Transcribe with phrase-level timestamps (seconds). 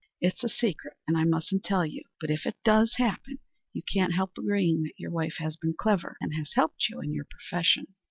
[0.19, 3.37] It's a secret, and I mustn't tell you, but if it does happen,
[3.71, 7.13] you can't help agreeing that your wife has been clever and has helped you in
[7.13, 7.85] your profession."